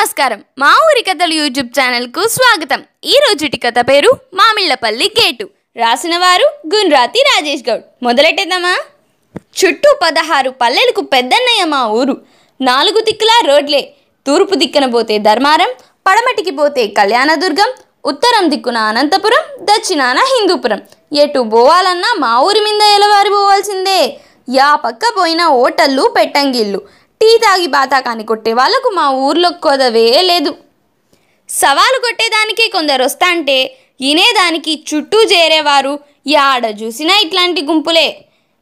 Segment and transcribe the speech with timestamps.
[0.00, 0.44] నమస్కారం.
[0.58, 2.84] మా ఊరి కథలు యూట్యూబ్ ఛానల్కు స్వాగతం.
[3.04, 5.48] ఈ రోజుటి కథ పేరు మామిళ్ళపల్లి గేటు.
[5.76, 7.82] రాసిన వారు గున్రాతి రాజేష్ గౌడ్.
[8.02, 8.76] మొదలెట్టేద్దామా?
[9.36, 12.16] చుట్టూ పదహారు పల్లెలకు పెద్దన్నయ్య మా ఊరు.
[12.60, 13.92] నాలుగు దిక్కులా రోడ్లే.
[14.26, 15.68] తూర్పు దిక్కున పోతే ధర్మారం
[16.06, 17.72] పడమటికి పోతే కళ్యాణదుర్గం
[18.04, 20.82] ఉత్తరం దిక్కున అనంతపురం దక్షిణాన హిందూపురం.
[21.12, 24.20] ఎటు పోవాలన్నా మా ఊరి మీద ఎలవారి పోవాల్సిందే.
[24.54, 26.99] యా పక్క పోయిన హోటళ్ళు పెట్టంగిళ్ళు.
[27.20, 30.52] టీ తాగి బాతాకాని కొట్టే వాళ్ళకు మా ఊర్లో కొదవే లేదు.
[31.48, 33.56] సవాలు కొట్టేదానికి కొందరు వస్తా అంటే
[34.04, 35.92] వినేదానికి చుట్టూ చేరేవారు
[36.26, 38.06] యాడ చూసినా ఇట్లాంటి గుంపులే.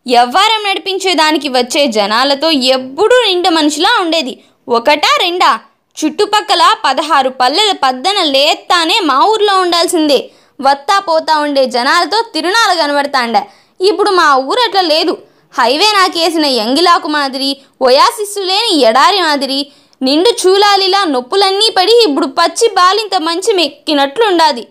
[0.06, 4.34] ఎవ్వారం నడిపించేదానికి వచ్చే జనాలతో ఎప్పుడూ రెండు మనిషిలా ఉండేది.
[4.68, 5.50] ఒకటా రెండా?
[5.96, 10.18] చుట్టుపక్కల పదహారు పల్లెల పద్దన లేత్తానే మా ఊర్లో ఉండాల్సిందే.
[10.60, 13.36] వత్తా పోతా ఉండే జనాలతో తిరునాలు కనబడతాండ.
[13.80, 15.14] ఇప్పుడు మా ఊరు అట్లా లేదు.
[15.52, 17.50] హైవే నాకేసిన ఎంగిలాకు మాదిరి
[17.88, 19.60] ఒయాసిస్సు లేని ఎడారి మాదిరి
[20.00, 24.64] నిండు చూలాలిలా నొప్పులన్నీ పడి ఇప్పుడు పచ్చి బాలింత మంచి మెక్కినట్లుండాది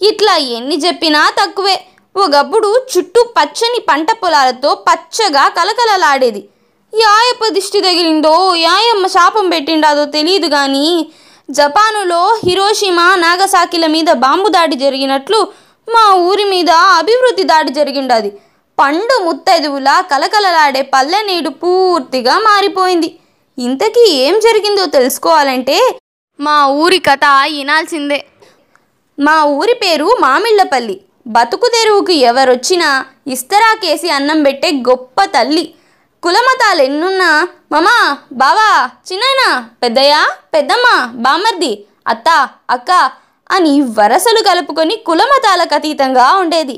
[0.00, 1.76] ఇట్లా ఎన్ని చెప్పినా తక్కువే.
[2.14, 6.42] ఒకప్పుడు చుట్టూ పచ్చని పంట పొలాలతో పచ్చగా కలకలలాడేది.
[6.92, 8.34] యాయప్ప దిష్టి తగిలిందో
[8.66, 10.86] యాయమ్మ శాపం పెట్టిండాదో తెలియదు కానీ
[11.48, 15.40] జపానులో హిరోషిమా నాగసాకిల మీద బాంబు దాడి జరిగినట్లు
[15.88, 18.30] మా ఊరి మీద అభివృద్ధి దాడి జరిగిండది.
[18.78, 23.08] పండు ముత్తైదువులా కలకలలాడే పల్లె నీడు పూర్తిగా మారిపోయింది.
[23.58, 25.76] ఇంతకీ ఏం జరిగిందో తెలుసుకోవాలంటే
[26.40, 27.24] మా ఊరి కథ
[27.56, 28.18] వినాల్సిందే
[29.18, 30.96] మా ఊరి పేరు మామిళ్ళపల్లి.
[31.26, 32.88] బతుకు తెరువుకు ఎవరొచ్చినా
[33.34, 35.64] ఇస్తరాకేసి అన్నం పెట్టే గొప్ప తల్లి.
[36.22, 37.30] కులమతాలు ఎన్నున్నా
[37.72, 37.96] మమా
[38.42, 38.68] బావా
[39.08, 39.42] చిన్నాయన
[39.82, 40.14] పెద్దయ్య
[40.54, 40.86] పెద్దమ్మ
[41.24, 41.72] బామర్ది
[42.12, 42.28] అత్త
[42.70, 42.90] అక్క
[43.56, 46.76] అని వరసలు కలుపుకొని కులమతాలకు అతీతంగా ఉండేది.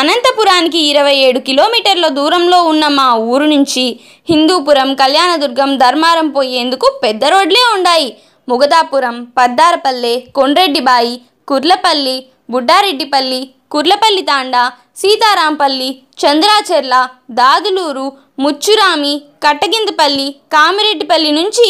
[0.00, 3.84] అనంతపురానికి ఇరవై ఏడు కిలోమీటర్ల దూరంలో ఉన్న మా ఊరు నుంచి
[4.30, 8.08] హిందూపురం కళ్యాణదుర్గం ధర్మారం పోయేందుకు పెద్ద రోడ్లే ఉండాయి.
[8.48, 11.14] ముగదాపురం పద్దారపల్లె కొండ్రెడ్డిబాయి
[11.50, 12.16] కుర్లపల్లి
[12.52, 13.42] బుడ్డారెడ్డిపల్లి
[13.74, 14.64] కుర్లపల్లి తాండా
[15.00, 15.88] సీతారాంపల్లి
[16.22, 16.94] చంద్రాచెర్ల
[17.38, 18.06] దాదులూరు
[18.44, 21.68] ముచ్చురామి కట్టగిందపల్లి కామిరెడ్డిపల్లి నుంచి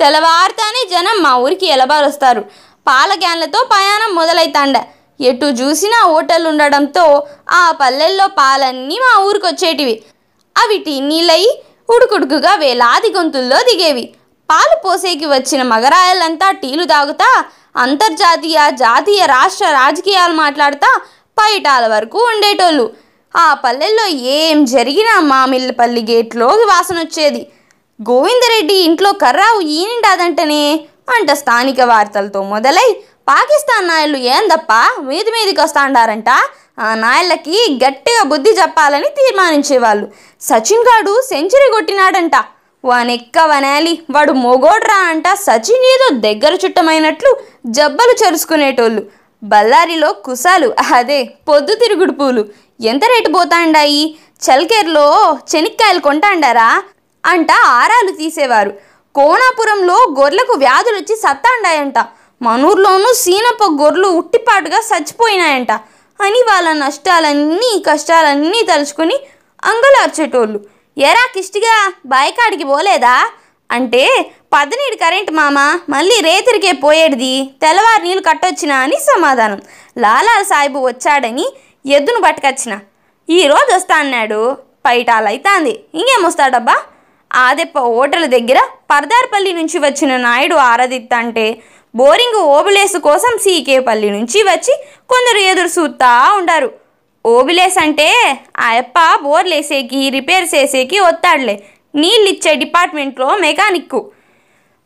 [0.00, 2.42] తెల్లవారుతానే జనం మా ఊరికి ఎలబారొస్తారు.
[2.86, 4.76] పాల క్యాన్లతో ప్రయాణం మొదలైతాండ.
[5.20, 7.04] ఎటు చూసినా హోటల్ ఉండడంతో
[7.50, 9.94] ఆ పల్లెల్లో పాలన్నీ మా ఊరికి వచ్చేటివి
[10.56, 10.78] అవి
[11.10, 11.50] నీళ్ళయి
[11.94, 14.04] ఉడుకుడుకుగా వేలాది గొంతుల్లో దిగేవి.
[14.48, 17.28] పాలు పోసేకి వచ్చిన మగరాయలంతా టీలు తాగుతా
[17.84, 20.90] అంతర్జాతీయ జాతీయ రాష్ట్ర రాజకీయాలు మాట్లాడుతా
[21.38, 22.86] పైటాల వరకు ఉండేటోళ్ళు.
[23.34, 24.06] ఆ పల్లెల్లో
[24.38, 27.42] ఏం జరిగినా మామిళ్ళపల్లి గేట్లో వాసన వచ్చేది
[28.00, 30.62] గోవిందరెడ్డి ఇంట్లో కర్రావు ఈనిండాదంటనే
[31.16, 32.88] అంట స్థానిక వార్తలతో మొదలై
[33.28, 34.80] పాకిస్తాన్ నాయలు ఏందప్పా?
[35.00, 36.30] మీది మీదికి వస్తాండారంట
[36.78, 40.06] ఆ నాయళ్ళకి గట్టిగా బుద్ధి చెప్పాలని తీర్మానించేవాళ్ళు.
[40.40, 42.36] సచిన్ గాడు సెంచరీ కొట్టినాడంట.
[42.84, 45.26] వానెక్క వనాలి వాడు మొగోడ్రా అంట.
[45.46, 47.30] సచిన్ ఏదో దగ్గర చుట్టమైనట్లు
[47.66, 49.02] జబ్బలు చెరుచుకునేటోళ్ళు
[49.42, 52.42] బళ్ళారిలో కుసాలు అదే పొద్దు తిరుగుడు పూలు.
[52.80, 54.02] ఎంత రేటు పోతాండాయి?
[54.42, 55.06] చల్కేర్లో
[55.52, 56.82] చెనిక్కాయలు కొంటాండారా?
[57.24, 58.72] అంట ఆరాలు తీసేవారు.
[59.14, 61.94] కోణాపురంలో గొర్రెలకు వ్యాధులు వచ్చి సత్తాండాయంట.
[62.42, 65.72] మనూర్లోనూ సీనప్ప గొర్రెలు ఉట్టిపాటుగా చచ్చిపోయినాయంట.
[66.20, 69.16] అని వాళ్ళ నష్టాలన్నీ కష్టాలన్నీ తలుచుకుని
[69.64, 70.60] అంగలార్చేటోళ్ళు.
[70.98, 73.30] ఎరా కిష్టిగా బాయికాడికి పోలేదా?
[73.70, 79.62] అంటే పదనీడు కరెంట్ మామ మళ్ళీ రేతిరికే పోయేటిది తెల్లవారు నీళ్ళు కట్టొచ్చినా అని సమాధానం.
[79.98, 81.52] లాలాల్ సాయిబు వచ్చాడని
[81.86, 82.78] ఎద్దును పట్టుకొచ్చిన.
[83.30, 84.56] ఈరోజు వస్తా అన్నాడు.
[84.86, 85.70] పైటాలైతాంది.
[85.70, 86.76] ఇంకేమొస్తాడబ్బా
[87.32, 88.58] ఆదెప్ప ఓటల దగ్గర
[88.90, 91.58] పర్దార్పల్లి నుంచి వచ్చిన నాయుడు ఆరాధిత్తంటే
[91.96, 94.74] బోరింగ్ ఓబులేసు కోసం సీకేపల్లి నుంచి వచ్చి
[95.08, 96.70] కొందరు ఎదురు చూస్తా ఉండారు.
[97.26, 98.08] ఓబిలేస్ అంటే
[98.58, 101.62] ఆ యప్ప బోర్లేసేకి రిపేర్ చేసేకి వస్తాడులే.
[101.94, 104.00] నీళ్ళిచ్చే డిపార్ట్మెంట్లో మెకానిక్కు.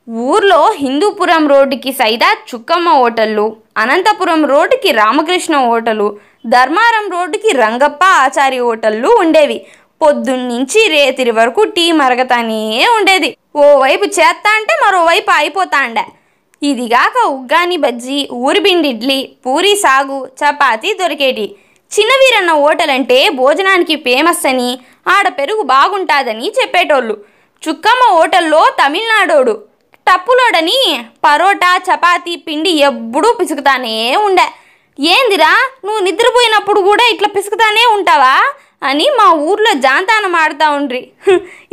[0.08, 9.08] ఊర్లో హిందూపురం రోడ్డుకి సైదా చుక్కమ్మ హోటళ్ళు అనంతపురం రోడ్డుకి రామకృష్ణ హోటలు ధర్మారం రోడ్డుకి రంగప్ప ఆచారి హోటళ్ళు
[9.08, 9.66] ఉండేవి.
[10.00, 12.62] పొద్దున్నుంచి రేతిరి వరకు టీ మరగతానే
[12.96, 13.30] ఉండేది.
[13.66, 15.98] ఓవైపు చేస్తా అంటే మరోవైపు అయిపోతాండ
[16.62, 21.46] ఇదిగాక ఉగ్గాని బజ్జీ ఊరిబిండి ఇడ్లీ పూరి సాగు చపాతీ దొరికేటి.
[21.92, 24.70] చిన్నవీరన్న హోటల్ అంటే భోజనానికి ఫేమస్ అని
[25.14, 27.16] ఆడ పెరుగు బాగుంటాదని చెప్పేటోళ్ళు.
[27.62, 29.54] చుక్కమ్మ హోటల్లో తమిళనాడోడు.
[30.06, 30.78] టప్పులోడని
[31.24, 33.94] పరోటా చపాతీ పిండి ఎప్పుడూ పిసుకుతానే
[34.26, 34.46] ఉండే.
[34.98, 35.52] ఏందిరా
[35.84, 38.34] నువ్వు నిద్రపోయినప్పుడు కూడా ఇట్లా పిసుకుతానే ఉంటావా?
[38.82, 41.02] అని మా ఊర్లో జాంతానం ఆడుతూ ఉండ్రి.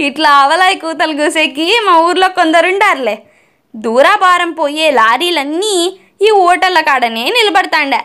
[0.07, 3.15] ఇట్లా అవలాయి కూతలు కూసేకి మా ఊర్లో కొందరుండారులే.
[3.73, 5.75] దూరాభారం పోయే లారీలన్నీ
[6.21, 7.95] ఈ ఓటర్ల కాడనే నిలబడతాండ.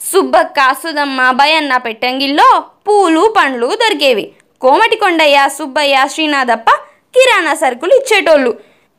[0.00, 2.48] సుబ్బక్క సుధమ్మ భయన్న పెట్టంగిల్లో
[2.86, 4.24] పూలు పండ్లు దొరికేవి.
[4.62, 6.70] కోమటి కొండయ్య సుబ్బయ్య శ్రీనాథప్ప
[7.14, 8.52] కిరాణా సరుకులు ఇచ్చేటోళ్ళు.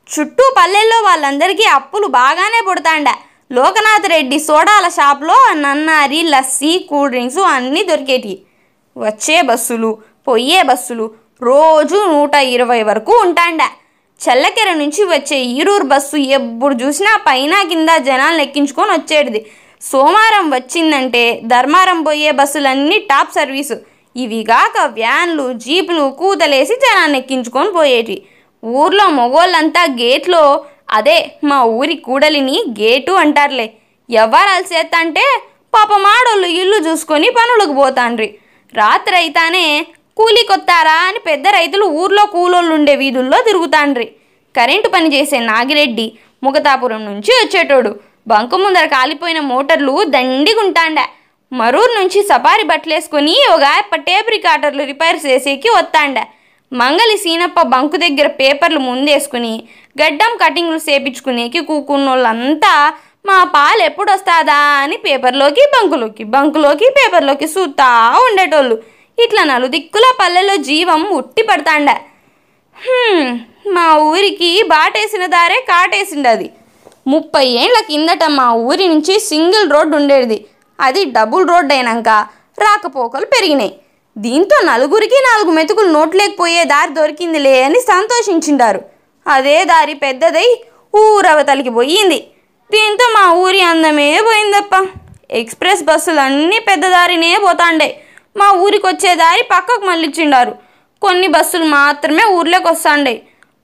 [0.10, 3.10] చుట్టూ పల్లెల్లో వాళ్ళందరికీ అప్పులు బాగానే పుడతాండ.
[3.58, 8.38] లోకనాథ్ రెడ్డి సోడాల షాప్లో నన్నారి లస్సీ కూల్ డ్రింక్స్ అన్నీ దొరికేటివి
[8.96, 9.98] వచ్చే బస్సులు
[10.28, 11.12] పొయ్యే బస్సులు
[11.42, 13.62] రోజు నూట ఇరవై వరకు ఉంటాండ.
[14.22, 19.46] చల్లకెర నుంచి వచ్చే ఈరూరు బస్సు ఎప్పుడు చూసినా పైన కింద జనాలు ఎక్కించుకొని వచ్చేటిది.
[19.82, 23.76] సోమవారం వచ్చిందంటే ధర్మారం పోయే బస్సులన్నీ టాప్ సర్వీసు.
[24.16, 28.22] ఇవి కాక వ్యాన్లు జీపులు కూతలేసి జనాన్ని ఎక్కించుకొని పోయేటివి.
[28.66, 33.74] ఊర్లో మగోళ్ళంతా గేట్లో అదే మా ఊరి కూడలిని గేటు అంటారులే.
[34.10, 35.26] ఎవరాలు అలసేత్తంటే
[35.76, 38.30] పాపమాడోళ్ళు ఇల్లు చూసుకొని పనులకు పోతాండ్రి.
[38.82, 39.66] రాత్రి అయితానే
[40.20, 44.08] కూలికొత్తారా అని పెద్ద రైతులు ఊర్లో కూలోళ్ళు ఉండే వీధుల్లో తిరుగుతాండ్రి.
[44.56, 46.08] కరెంటు పని చేసే నాగిరెడ్డి
[46.46, 47.92] ముగతాపురం నుంచి వచ్చేటోడు.
[48.32, 51.00] బంకు ముందర కాలిపోయిన మోటార్లు దండిగుంటాండ.
[51.52, 53.66] మరూరు నుంచి సపారి బట్టలేసుకొని ఒక
[54.08, 56.20] టేప్ రికార్డర్లు రిపేర్ చేసేకి వస్తాండ
[56.72, 59.52] మంగలి సీనప్ప బంకు దగ్గర పేపర్లు ముందేసుకుని
[59.96, 62.72] గడ్డం కటింగ్లు సేపించుకునేకి కూకున్నోళ్ళంతా
[63.26, 67.90] మా పాలు ఎప్పుడు వస్తాదా అని పేపర్లోకి బంకులోకి బంకులోకి పేపర్లోకి సూతా
[68.26, 68.76] ఉండేటోళ్ళు.
[69.24, 71.90] ఇట్లా నలుదిక్కుల పల్లెలో జీవం ఉట్టి పడతాండ
[73.76, 76.48] మా ఊరికి బాటేసిన దారే కాటేసిండది.
[77.14, 80.38] ముప్పై ఏండ్ల కిందట మా ఊరి నుంచి సింగిల్ రోడ్డు ఉండేది.
[80.80, 82.10] అది డబుల్ రోడ్ అయినాక
[82.66, 83.74] రాకపోకలు పెరిగినాయి.
[84.16, 88.82] దీంతో నలుగురికి నాలుగు మెతుకులు నోట్లేకపోయే దారి దొరికిందిలే అని సంతోషించిండారు.
[89.26, 90.48] అదే దారి పెద్దదై
[91.02, 92.20] ఊరవతలికి పోయింది.
[92.74, 94.76] దీంతో మా ఊరి అందమే పోయిందప్ప.
[95.40, 97.88] ఎక్స్ప్రెస్ బస్సులన్నీ పెద్దదారినే పెద్ద దారినే పోతాండే.
[98.40, 100.54] మా ఊరికి వచ్చే దారి పక్కకు మళ్ళిచ్చిండారు.
[101.06, 103.14] కొన్ని బస్సులు మాత్రమే ఊర్లోకి వస్తాండే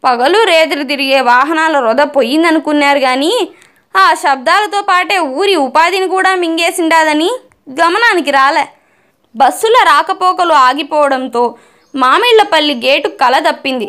[0.03, 3.31] పగలు రేతులు తిరిగే వాహనాల వృధ పోయిందనుకున్నారు కానీ
[3.95, 7.29] ఆ శబ్దాలతో పాటే ఊరి ఉపాధిని కూడా మింగేసిండాదని
[7.79, 8.65] గమనానికి రాలే.
[9.35, 11.43] బస్సుల రాకపోకలు ఆగిపోవడంతో
[11.93, 13.87] మామిళ్ళపల్లి గేటు కల తప్పింది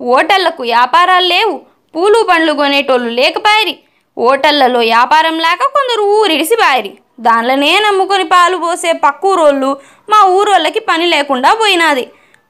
[0.00, 1.54] ఓటళ్ళకు వ్యాపారాలు లేవు.
[1.94, 3.74] పూలు పండ్లు కొనేటోళ్ళు లేకపాయరి.
[4.16, 6.92] ఓటళ్ళలో వ్యాపారం లేక కొందరు ఊరిడిసి పాయరి
[7.26, 9.70] దానిలోనే నమ్ముకొని పాలు పోసే పక్కూరోళ్ళు
[10.12, 12.04] మా ఊరోళ్ళకి పని లేకుండా పోయినాది.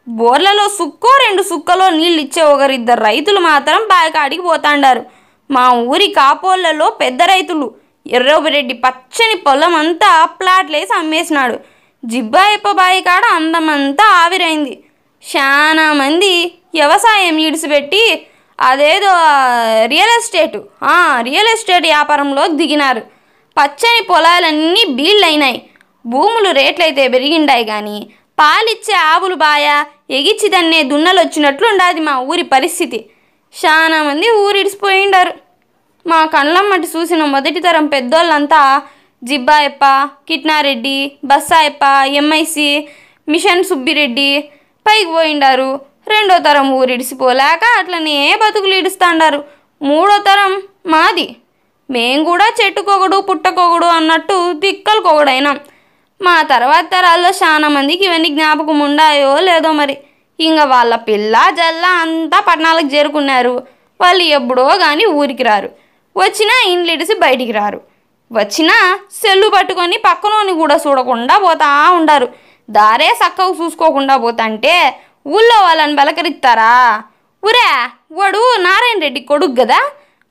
[0.07, 5.03] బోర్లలో సుక్కో రెండు సుక్కలో నీళ్ళు ఇచ్చే ఒకరిద్దరు రైతులు మాత్రం బాయకాడికి పోతాండారు.
[5.51, 7.67] మా ఊరి కాపోళ్ళలో పెద్ద రైతులు
[8.07, 11.57] ఎర్రబిరెడ్డి పచ్చని పొలం అంతా ప్లాట్లేసి అమ్మేసినాడు.
[12.05, 14.75] జిబ్బాయప్ప బాయి కాడ అందమంతా ఆవిరైంది.
[15.23, 16.33] చాలా మంది
[16.75, 18.03] వ్యవసాయం ఈడిసిపెట్టి
[18.63, 19.13] అదేదో
[19.93, 20.57] రియల్ ఎస్టేట్
[21.29, 23.03] రియల్ ఎస్టేట్ వ్యాపారంలో దిగినారు.
[23.57, 25.59] పచ్చని పొలాలన్నీ బీళ్ళైనాయి.
[26.07, 27.97] భూములు రేట్లయితే పెరిగిండాయి కానీ
[28.39, 29.67] పాలిచ్చే ఆవులు బాయ
[30.11, 32.99] ఎగిచ్చి దన్నే దున్నలు వచ్చినట్లు ఉండాది మా ఊరి పరిస్థితి.
[33.55, 35.33] చాలా మంది ఊరిడిసిపోయిండారు.
[36.07, 38.61] మా కళ్ళమ్మటి చూసిన మొదటి తరం పెద్దోళ్ళంతా
[39.25, 39.85] జిబ్బాయప్ప
[40.29, 41.85] కిట్నారెడ్డి బస్సాయప్ప
[42.21, 42.69] ఎంఐసి
[43.29, 44.31] మిషన్ సుబ్బిరెడ్డి
[44.87, 45.92] పైకి పోయిండారు.
[46.07, 49.45] రెండో తరం ఊరిడిసిపోలేక అట్లనే బతుకులు ఇడుస్తాండారు.
[49.83, 50.53] మూడో తరం
[50.87, 51.37] మాది.
[51.91, 55.61] మేం కూడా చెట్టుకొకడు పుట్టకొకడు అన్నట్టు దిక్కలకొకడైనాం
[56.21, 59.97] మా తర్వాత తరాల్లో చాలా మందికి ఇవన్నీ జ్ఞాపకం ఉండాయో లేదో మరి.
[60.39, 63.55] ఇంకా వాళ్ళ పిల్ల జల్ల అంతా పట్టణాలకు చేరుకున్నారు.
[64.01, 65.71] వాళ్ళు ఎప్పుడో కానీ ఊరికి రారు.
[66.17, 67.81] వచ్చినా ఇండ్లిడిసి బయటికి రారు.
[68.33, 68.77] వచ్చినా
[69.23, 72.29] సెల్లు పట్టుకొని పక్కనోని కూడా చూడకుండా పోతా ఉండారు.
[72.71, 74.75] దారే చక్కగా చూసుకోకుండా పోతాంటే
[75.27, 76.73] ఊళ్ళో వాళ్ళని బలకరిస్తారా?
[77.43, 77.67] ఊరే
[78.19, 79.79] వాడు నారాయణ రెడ్డి కొడుకు కదా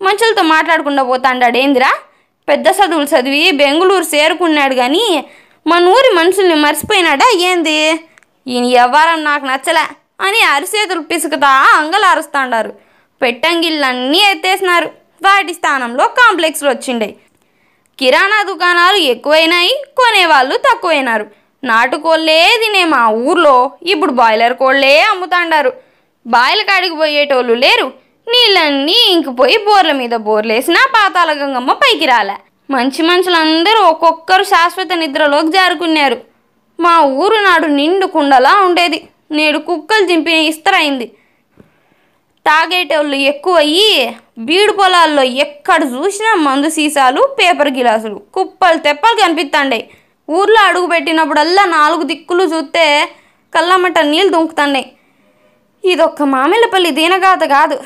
[0.02, 1.92] మనుషులతో మాట్లాడకుండా పోతాండాడేందిరా
[2.48, 5.04] పెద్ద చదువులు చదివి బెంగళూరు చేరుకున్నాడు కానీ
[5.68, 7.76] మన ఊరి మనుషుల్ని మర్చిపోయినాడా ఏంది?
[8.48, 9.84] ఈయన వ్యవహారం నాకు నచ్చలే
[10.28, 12.72] అని అరిసేతులు పిసుకుతా అంగలారుస్తాండారు.
[13.22, 14.90] పెట్టంగిళ్ళన్నీ ఎత్తేసినారు.
[15.26, 17.10] వాటి స్థానంలో కాంప్లెక్స్లు వచ్చిండే
[18.00, 21.26] కిరాణా దుకాణాలు ఎక్కువైనాయి కొనేవాళ్ళు తక్కువైనారు.
[21.64, 23.56] నాటుకోళ్ళే తినే మా ఊర్లో.
[23.94, 25.72] ఇప్పుడు బాయిలర్ కోళ్ళే అమ్ముతాండారు.
[26.26, 27.88] బాయిల కాడికి పోయేటోళ్ళు లేరు.
[28.28, 32.36] నీళ్ళన్నీ ఇంకిపోయి బోర్ల మీద బోర్లేసినా పాతాల గంగమ్మ పైకి రాలే.
[32.70, 36.18] మంచి మనుషులందరూ ఒక్కొక్కరు శాశ్వత నిద్రలోకి జారుకున్నారు.
[36.80, 39.00] మా ఊరు నాడు నిండు కుండలా ఉండేది.
[39.38, 41.08] నేడు కుక్కలు చింపిన ఇస్తరైంది
[42.46, 43.90] తాగేటోళ్ళు ఎక్కువయ్యి
[44.48, 49.80] బీడు పొలాల్లో ఎక్కడ చూసినా మందు సీసాలు పేపర్ గిలాసులు కుప్పలు తెప్పలు కనిపిస్తాండే
[50.32, 53.10] ఊర్లో అడుగు పెట్టినప్పుడల్లా నాలుగు దిక్కులు చూస్తే
[53.56, 54.92] కళ్ళమట నీళ్ళు దుంకుతున్నాయి.
[55.86, 57.78] ఇదొక్క మామిళ్ళపల్లి దీనగాథ కాదు.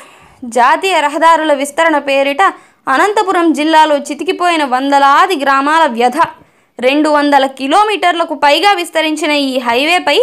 [0.44, 2.42] జాతీయ రహదారుల విస్తరణ పేరిట
[2.88, 6.18] అనంతపురం జిల్లాలో చితికిపోయిన వందలాది గ్రామాల వ్యధ.
[6.80, 10.16] రెండు వందల కిలోమీటర్లకు పైగా విస్తరించిన ఈ హైవేపై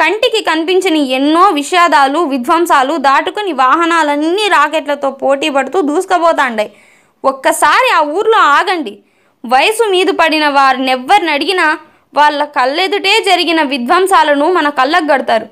[0.00, 6.72] కంటికి కనిపించని ఎన్నో విషాదాలు విధ్వంసాలు దాటుకుని వాహనాలన్నీ రాకెట్లతో పోటీ పడుతూ దూసుకుపోతాండాయి.
[7.24, 8.98] ఒక్కసారి ఆ ఊర్లో ఆగండి.
[9.44, 11.66] వయసు మీద పడిన వారినెవ్వరిని అడిగినా
[12.14, 15.46] వాళ్ళ కళ్ళెదుటే జరిగిన విధ్వంసాలను మన కళ్ళకు గడతారు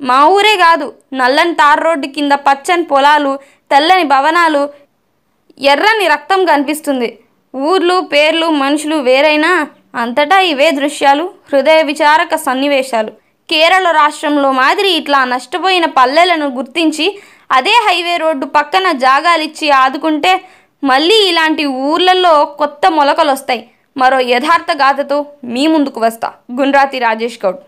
[0.00, 3.32] మా ఊరే కాదు నల్లని తార్ రోడ్డు కింద పచ్చని పొలాలు
[3.70, 4.62] తెల్లని భవనాలు
[5.60, 7.08] ఎర్రని రక్తం కనిపిస్తుంది.
[7.54, 9.50] ఊర్లు పేర్లు మనుషులు వేరైనా
[9.94, 13.12] అంతటా ఇవే దృశ్యాలు హృదయ విచారక సన్నివేశాలు.
[13.48, 17.06] కేరళ రాష్ట్రంలో మాదిరి ఇట్లా నష్టపోయిన పల్లెలను గుర్తించి
[17.52, 20.32] అదే హైవే రోడ్డు పక్కన జాగాలిచ్చి ఆదుకుంటే
[20.82, 23.62] మళ్ళీ ఇలాంటి ఊర్లలో కొత్త మొలకలు వస్తాయి
[23.96, 25.18] మరో యథార్థ గాథతో
[25.54, 26.28] మీ ముందుకు వస్తా.
[26.58, 27.60] గుండ్రాతి రాజేష్ గౌడ్.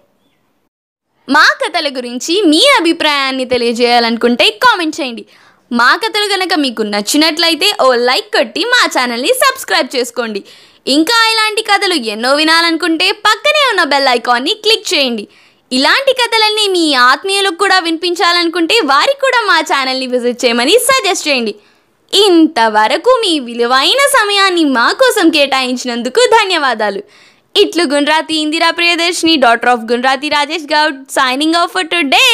[1.29, 5.25] మా కథల గురించి మీ అభిప్రాయాన్ని తెలియజేయాలనుకుంటే కామెంట్ చేయండి.
[5.81, 10.41] మా కథలు కనుక మీకు నచ్చినట్లయితే ఓ లైక్ కొట్టి మా ఛానల్ని సబ్స్క్రైబ్ చేసుకోండి.
[10.87, 15.25] ఇంకా ఇలాంటి కథలు ఎన్నో వినాలనుకుంటే పక్కనే ఉన్న బెల్ ఐకాన్ని క్లిక్ చేయండి.
[15.73, 21.55] ఇలాంటి కథలన్నీ మీ ఆత్మీయులకు కూడా వినిపించాలనుకుంటే వారికి కూడా మా ఛానల్ని విజిట్ చేయమని సజెస్ట్ చేయండి.
[22.13, 27.01] ఇంతవరకు మీ విలువైన సమయాన్ని మా కోసం కేటాయించినందుకు ధన్యవాదాలు.
[27.57, 32.27] ఇట్లు Gundrathi Indira Priyadarshini daughter of Gundrathi Rajesh Goud signing off for today!